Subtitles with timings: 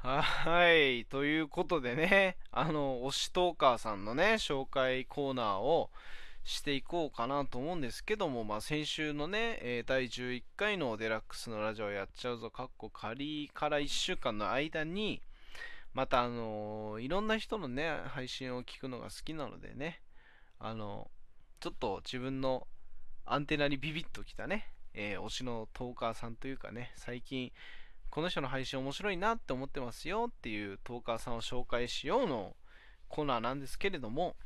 [0.00, 1.06] はい。
[1.06, 5.90] ということでね、あの、推しトーカーさんのね、紹介コーナーを
[6.44, 15.20] していこうかなと思うんですけども、まあ、先週のね、え、第11回のデラックスのラジオやっちゃうぞ、かっこ仮から1週間の間に、
[15.94, 20.00] また、あの、いろんな人のね、配信を聞くのが好きなのでね、
[20.60, 21.10] あの、
[21.58, 22.68] ちょっと自分の
[23.26, 27.50] アンテナにビビッときたね、えー、推しのトーカーさんというかね、最近、
[28.10, 32.56] この人の配信面白いなって思ってますよっていうトーカーさんを紹介しようの
[33.08, 34.36] コーナーなんですけれども、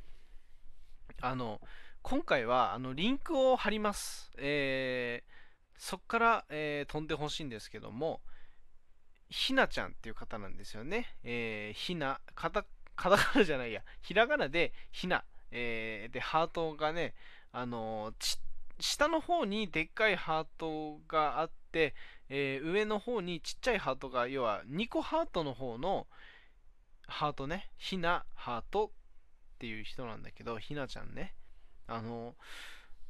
[1.20, 1.60] あの、
[2.02, 4.32] 今回はあのリンクを貼ります。
[4.38, 5.30] えー、
[5.78, 8.20] そこから、えー、飛んでほしいんですけども、
[9.30, 11.16] ひなちゃんっていう方なんですよね。
[11.24, 12.64] えー、ひな、カタ
[12.96, 17.14] カタカナじゃないや、ひらがなでひな、えー、で、ハートがね、
[17.52, 18.12] あの、
[18.80, 21.94] 下の方にでっかいハートがあって、
[22.34, 26.06] えー、上の方にちっちゃいハートが、要は2個ハートの方の
[27.06, 31.34] ハートね、ひな、ハートっていう人なんだけど、ひなちゃんね、
[31.86, 32.34] あの、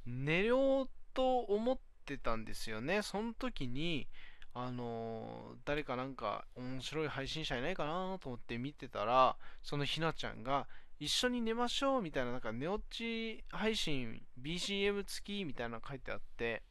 [0.06, 3.02] 寝ようと思ってたんですよね。
[3.02, 4.08] その時に、
[4.54, 10.66] あの誰かなんか面白い配信者いないかなと思って見てたら、そのひなちゃんが、
[10.98, 16.64] 一緒に寝ましょうみたいな、なんか寝落ち配信 BGM 付きみたいなの書いてあって、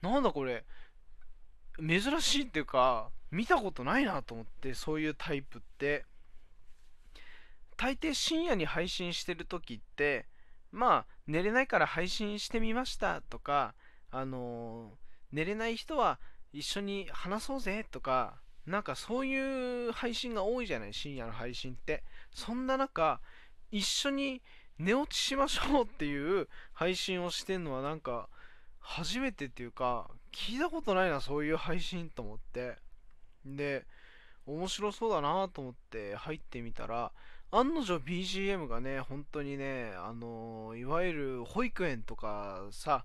[0.00, 0.64] なんだこれ、
[1.78, 6.04] 珍しいっていうか、見たことないなと思って、そういうタイプって。
[7.76, 10.26] 大抵深夜に配信してる時って、
[10.72, 13.74] まあ、寝れないから配信してみましたとか、
[14.10, 14.96] あのー、
[15.32, 16.18] 寝れない人は
[16.52, 22.02] 一緒に話そうぜとか、なんかそういう配信が多いじゃない、深夜の配信って。
[22.34, 23.20] そんな中、
[23.70, 24.42] 一緒に
[24.78, 28.28] 寝落ちしましょうっていう配信をしてんのはなんか
[28.88, 32.76] 初めてっていうか聞いたことないなそういう配信と思って。
[33.44, 33.84] で
[34.46, 37.12] 面白そうだなと思って入ってみたら
[37.50, 43.04] 案の定 BGM がね本当にねあのいわゆる保育園とかさ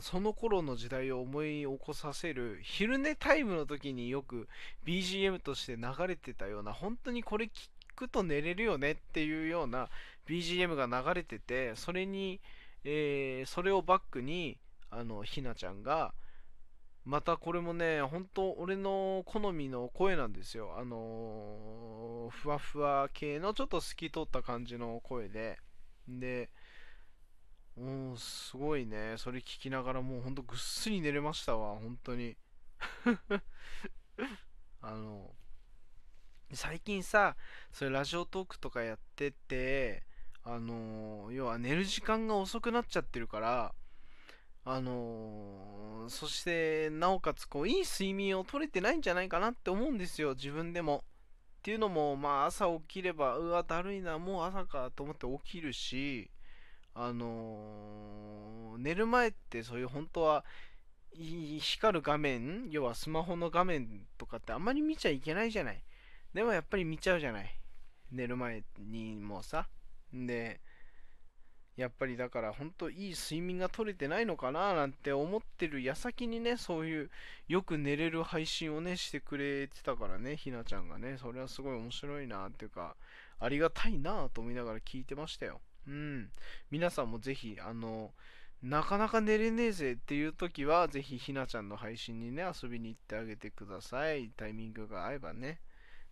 [0.00, 4.48] その頃の時代を思い起こさせる昼寝タイムの時によく
[4.86, 7.50] BGM として流れてたような本当にこれ聞
[7.96, 9.88] くと寝れるよねっていうような
[10.28, 12.40] BGM が流れてて、それに、
[12.84, 14.56] えー、それをバックに、
[14.90, 16.14] あの、ひなちゃんが、
[17.04, 20.76] またこれもね、本当俺の好みの声なんですよ。
[20.78, 25.58] あのー、ふわふわ系のちょっと透き通った感じの声で。
[26.06, 26.50] で、
[27.76, 32.36] もうすごいね、それ聞きながらもうほんとぐっすり寝れましたわ、本当に。
[34.82, 35.34] あの、
[36.52, 37.36] 最近さ、
[37.72, 40.04] それラジオトークとかやってて、
[40.42, 43.74] あの、要は寝る時間が遅くなっちゃってるから、
[44.64, 51.04] あのー、そしてなおかつこういい睡眠を取れてないんじゃないかなって思うんですよ、自分でも。
[51.60, 56.30] っていうのも、まあ朝起きれば、うわ、だるいな、もう朝かと思って起きるし、
[56.94, 60.44] あのー、寝る前ってそういう本当は
[61.12, 65.82] 光る画面、要はスマホの画面とかってあんまり見ちゃいけないじゃない。
[66.32, 67.60] でもやっぱり見ちゃうじゃない。
[68.12, 69.68] 寝る前にもさ。
[70.12, 70.60] で、
[71.80, 77.10] やっぱりだから本当いい睡眠が取れてないのかななんて思ってる矢先にね、そういう
[77.48, 82.96] よく寝れる配信をね、してくれてたからね、ひなちゃんがね、それはすごい面白いなっていうか、
[83.38, 85.62] ありがたいなと思いながら聞いてましたよ。
[85.88, 86.30] うん。
[86.70, 88.12] 皆さんもぜひ、あの、
[88.62, 94.28] なかなか寝れねえぜっていう時は、ぜひひなちゃんの配信にね、遊びに行ってあげてください。
[94.36, 95.60] タイミングが合えばね。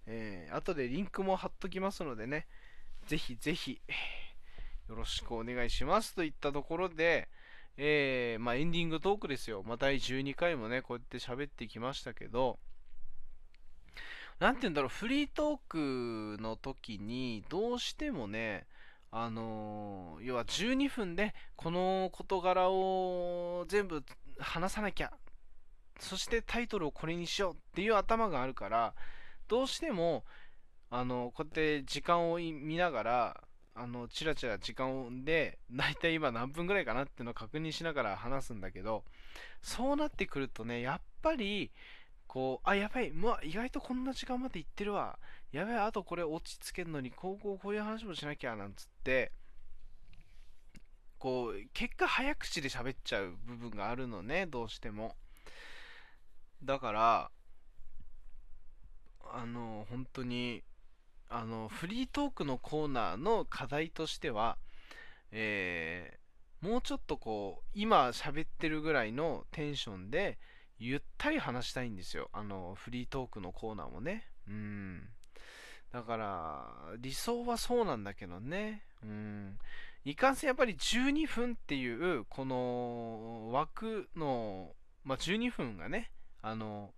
[0.06, 2.46] えー、後でリンクも貼っときますのでね、
[3.06, 3.80] ぜひぜひ、
[4.88, 7.28] よろしくお願いしますといったところで、
[7.76, 9.62] えー、まあ、エンディングトークですよ。
[9.64, 12.58] まあ、第12回もね、こうやって喋ってきましたけど、
[14.40, 18.66] なんて言うんだろう、フリートークの時に、どうしてもね、
[19.10, 24.04] あのー、要は12分でこの事柄を全部
[24.38, 25.12] 話さなきゃ、
[26.00, 28.94] そしてタイトルをこれにしようっていう頭があるから、
[29.48, 30.24] どうしても、
[30.90, 33.47] あの、こうやって時間を見ながら、
[33.80, 39.04] あの、チラチラ時間で、だいたい今何分ぐらいかなっていうのを確認しながら話すんだけど、
[39.62, 41.70] そうなってくるとね、やっぱり、
[42.26, 45.18] こう、あ、やばい、もう意外とこんな時間までいってるわ。
[45.52, 49.32] やばい、あとこれ落ち着けるのに、こうこうこういう話もしなきゃ、なんつって、
[51.18, 55.16] こう、結果早口で喋っちゃう部分があるのね、どうしても。
[56.62, 57.30] だから、
[59.32, 60.62] あの、本当に、
[61.28, 64.56] あの、フリートークのコーナーの課題としては、
[65.30, 70.38] えー、もうちょっとこう、今喋ってるぐらいのテンションで、
[70.78, 72.30] ゆったり話したいんですよ。
[72.32, 74.26] あの、フリートークのコーナーもね。
[74.48, 75.08] うん
[75.92, 76.66] だから
[76.98, 79.58] 理想はそうなんだけどねうん
[80.04, 84.72] いかんせんやっぱり12分っていうこの枠の
[85.04, 86.10] まあ12分がね
[86.42, 86.92] あの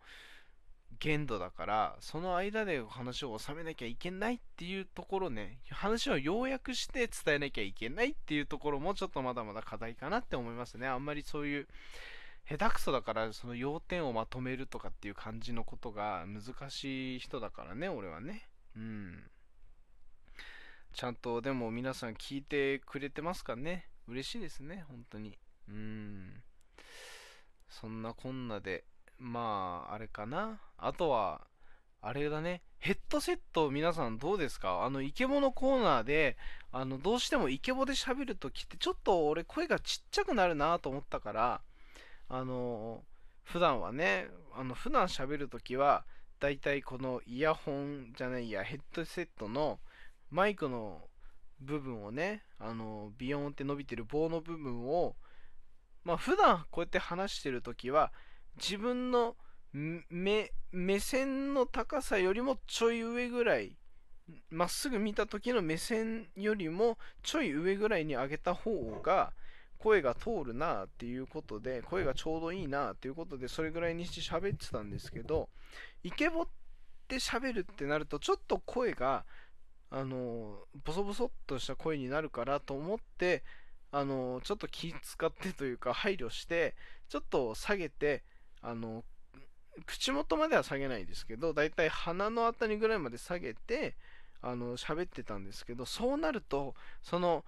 [1.01, 10.87] 限度だからその間で話を収めなきゃいけないっていうところね話を要約して伝えなきゃいけないっていうところもちょっとまだまだ課題かなって思いますね。
[10.87, 11.69] あんまりそういう
[12.49, 18.49] 下手くそだからその要点をまとめるとかっていう感じのことが難しい人だからね俺はね。
[18.77, 19.31] うん。
[20.93, 23.87] ちゃんとでも皆さん聞いてくれてますかね。
[24.07, 25.39] 嬉しいですね本当に。
[25.69, 26.43] うん。
[27.69, 28.85] そんなこんなで。
[29.21, 30.59] まあ、あれかな。
[30.79, 31.47] あとは、
[32.01, 32.63] あれだね。
[32.79, 34.85] ヘッドセット皆さんどうですか？
[34.85, 36.39] あの、イケボのコーナーで、
[36.73, 41.61] あの、どうしてもイケボで喋るときって、ちょっと俺声がちっちゃくなるなと思ったから、
[42.31, 43.05] あの、
[43.45, 46.07] 普段はね、あの、普段喋るときは、
[46.39, 49.79] だいたいこのイヤホンじゃないや、ヘッドセットの
[50.31, 51.03] マイクの
[51.61, 55.17] 部分をね、あの、ビヨーンって伸びてる棒の部分を、
[56.05, 58.11] まあ普段こうやって話してるときは、
[58.61, 59.37] 自分の
[59.73, 63.77] 目目線の高さよりもちょい上ぐらい
[64.51, 69.33] まっすぐ見た時の目線よりもちょい上ぐらいに上げた方が
[69.79, 75.49] 声が通るなっていうことで声がちょうどいいなっていうことでそれぐらいにして喋ってたんですけど
[76.05, 76.49] イケボっ
[77.09, 79.25] て喋るってなるとちょっと声が
[79.91, 83.43] あのボソボソっとした声になるからと思って
[83.91, 86.77] あのちょっと気使ってというか配慮して
[87.09, 88.23] ちょっと下げて
[88.63, 89.05] あの
[89.87, 93.97] 口元までは下げないですけどだいたい鼻の辺りぐらいまで下げて
[94.43, 97.45] あの喋ってたんですけどそうなるとその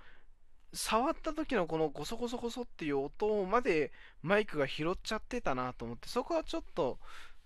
[0.72, 3.92] 触った時のこのゴソゴソゴソっていう音まで
[4.22, 6.98] マイクが拾っちゃってたなと思ってそこはちょっと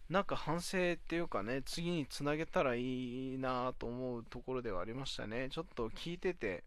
[0.08, 5.48] なんか反省っていうかね次につなげたらいいなと思うところではありましたね。
[5.50, 6.62] ちょっと聞いてて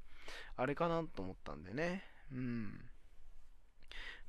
[0.57, 2.03] あれかなと思ったんでね。
[2.33, 2.88] うん。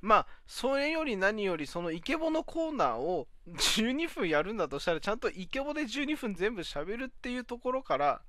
[0.01, 8.21] まあ、それより何より、そのイケボのコーナーを 12分やるんだとしたら、ちゃんとイケボで12分全部喋るっていうところから、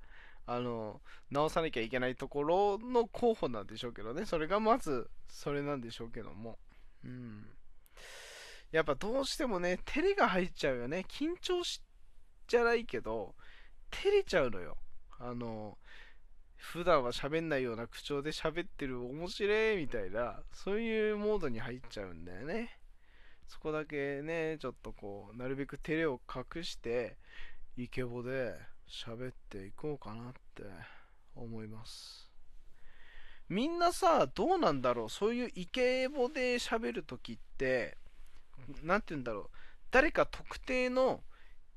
[0.45, 4.25] あの、直さなきゃいけないところの候補なんでしょうけどね。
[4.25, 6.59] それがまず、それなんでしょうけども。
[7.03, 7.49] うん。
[8.71, 11.05] やっぱどうしてもね、照れが入っちゃうよね。
[11.07, 11.81] 緊張し
[12.47, 13.35] じゃないけど、
[13.89, 14.77] 照れちゃうのよ。
[15.19, 15.77] あの、
[16.63, 22.79] 普段は喋んないような口調で喋ってる面白いみたいな、そういうモードに入っちゃうんだよね。
[23.47, 27.17] そこだけね、ちょっとこう、なるべく照れを隠して、
[27.75, 28.55] イケボで
[28.89, 30.63] 喋っていこうかなって
[31.35, 32.31] 思います。
[33.49, 35.09] みんなさ、どうなんだろう？
[35.09, 37.97] そういうイケボで喋るときって、
[38.81, 39.49] なんて言うんだろう？
[39.91, 41.21] 誰か特定の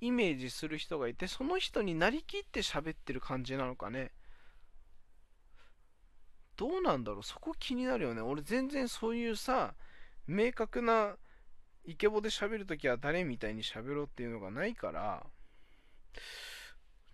[0.01, 4.13] イメージする人がいて、その人になりきって喋ってる感じなのかね。
[6.57, 7.23] どうなんだろう？
[7.23, 8.21] そこ気になるよね。
[8.21, 9.75] 俺全然そういうさ、
[10.27, 11.17] 明確な
[11.85, 15.25] イケボで喋るときは誰みたいに喋ろうっていうのがないから、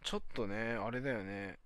[0.02, 1.58] ちょっとね、あれだよね。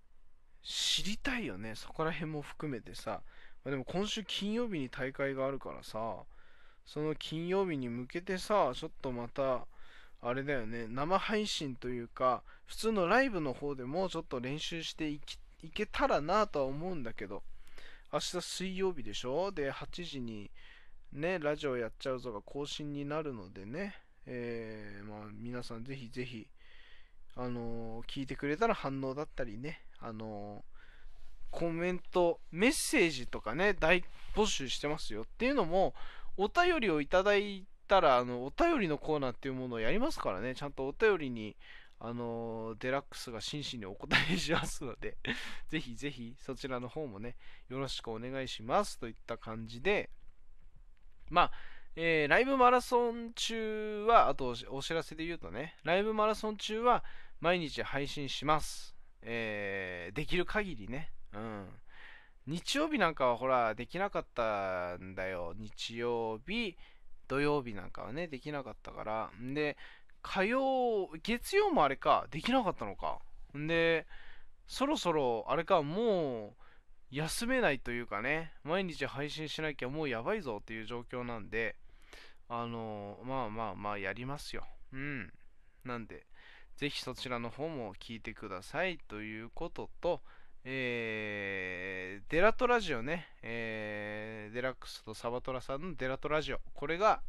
[0.63, 1.75] 知りたいよね。
[1.77, 3.21] そこら辺も含めてさ。
[3.65, 6.25] ま、でも今週金曜日に大会があるからさ、
[6.85, 9.67] その金曜日に向けてさ、ちょっとまた、
[10.23, 15.21] あれだよね、生配信というか、普通のライブの方でもちょっと練習してい
[15.73, 17.43] けたらなとは思うんだけど、
[18.13, 19.51] 明日水曜日でしょ？
[19.53, 20.51] で、8時に
[21.13, 23.95] ね、ラジオやっちゃうぞが更新になるのでね、
[24.27, 26.47] えー、まあ、皆さんぜひぜひ、
[27.37, 35.95] あのー、聞いてくれたら反応だったりね、あのー、コメント、メッセージとかね、大募集してますよっていうのも、
[36.37, 41.57] お便りをいただいたら、あの、お便りのコーナーっていうものをやりますからね、ちゃんとお便りに、
[41.99, 45.17] あのデラックスが真摯にお答えしますので
[45.69, 47.37] ぜひぜひそちらの方もね、
[47.69, 50.11] よろしくお願いしますといった感じで、
[51.31, 51.53] まあ、
[51.97, 57.03] えー、ライブマラソン中は、あとお知らせで言うとね、ライブマラソン中は
[57.41, 58.95] 毎日配信します。
[59.23, 61.11] えー、できる限りね。
[61.33, 61.69] うん。
[62.47, 65.55] 日曜日なんかはほら、できなかったんだよ。
[65.57, 66.77] 日曜日、
[67.29, 69.31] 土曜日なんかはね、できなかったから。
[69.41, 69.77] んで、
[70.27, 73.21] 火曜、月曜もあれか、できなかったのか。
[73.57, 74.07] んで、
[74.67, 76.63] そろそろ、あれか、もう、
[77.13, 81.77] 休めないというかね、毎日配信しなきゃもうやばいぞっていう状況なんで、
[82.49, 84.67] あのまあまあまあやりますよ。
[84.93, 85.33] うん。
[85.85, 86.27] なんで、
[86.77, 90.23] ぜひそちらの方も聞いてくださいということと、
[90.65, 97.23] えー、デラトラジオね、えー、デラックスとサバトラさんのデラトラジオ、これが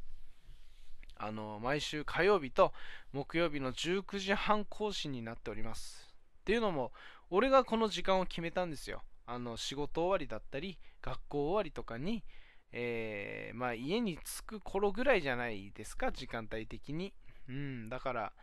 [1.20, 2.74] あの毎週火曜日と
[3.12, 6.08] 木曜日の19時半更新になっております。
[6.42, 6.92] っていうのも
[7.30, 9.04] 俺がこの時間を決めたんですよ。
[9.26, 12.24] あの仕事終わりだったり学校終わりとかに、
[12.72, 17.14] えー、まあ家に着く頃ぐらいじゃないですか時間帯的に。
[17.50, 18.34] うんだから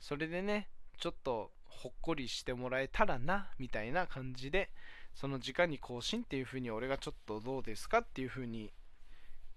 [0.00, 0.68] それでね
[0.98, 4.70] ちょっとほっこりしてもらえたらなみたいな感じで
[5.14, 8.72] その時間に更新っていう風に俺がちょっとどうですかっていう風に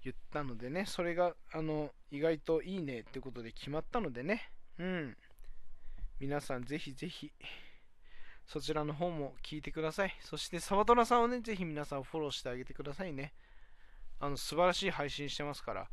[0.03, 4.51] 言ったのでねそれがあの意外といいねってことで決まったのでね。
[4.79, 5.17] うん。
[6.19, 7.31] 皆さんぜひぜひ
[8.45, 10.15] そちらの方も聞いてください。
[10.21, 13.33] そしてサバトラさんをねぜひ皆さんフォローしてあげてくださいね。
[14.19, 15.87] あの素晴らしい配信してますから。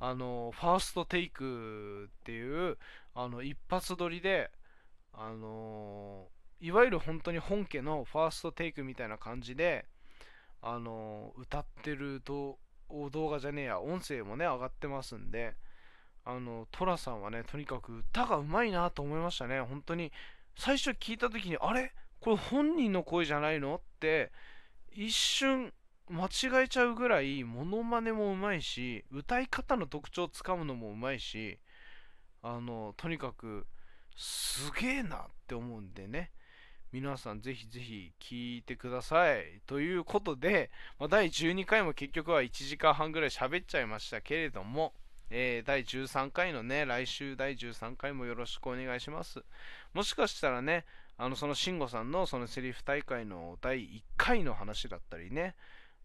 [0.00, 2.78] あのファーストテイクっていう
[3.14, 4.50] あの一発撮りで
[5.12, 6.26] あの
[6.60, 9.86] いわゆる本当に本家のファーストテイクみたいな感じで
[10.62, 12.58] あの歌ってると
[13.12, 15.54] 動画じゃねえや音声もね上がってますんで
[16.24, 19.60] あのトラさんはねとにかく歌がうまいなと思いましたね。
[19.60, 20.12] 本当に
[20.56, 21.92] 最初聞いた時にあれ？
[22.20, 23.74] これ本人の声じゃないの？
[23.76, 24.32] って
[24.92, 25.72] 一瞬
[26.08, 31.58] 間違えちゃうぐらいモノマネもうまいし歌い方の特徴をつかむのもうまいし
[32.42, 33.66] あのとにかく
[34.16, 36.30] すげえなって思うんでね。
[36.94, 39.60] 皆さんぜひぜひ聞いてください。
[39.66, 40.70] ということで、
[41.00, 44.92] まあ、第12回も結局は1時間半ぐらい喋っちゃいましたけれども、
[45.28, 49.42] えー、第13回のね来週第13回もよろしくお願いします。
[49.92, 50.84] もしかしたらね
[51.18, 55.56] あのその慎吾さんのそのセリフ大会の第1回の話だったりね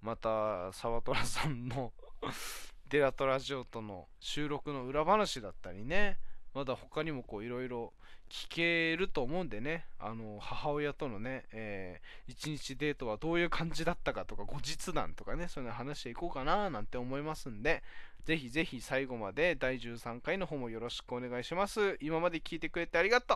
[0.01, 1.93] また沢虎さんの
[2.89, 6.17] デラトラジオとの収録の裏話だったりね
[6.53, 7.93] まだ他にもこういろいろ
[8.29, 17.83] 聞けると思うんでね、あの母親とのね、えー、一日デートはどういう感じだったかとか、後日談とかね、そういうの話していこうかななんて思いますんで、
[18.25, 21.97] ぜひぜひ最後まで第13回の方もよろしくお願いします。
[21.99, 23.27] 今まで聞いてくれてありがとう